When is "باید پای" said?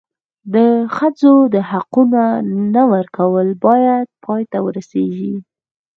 3.65-4.43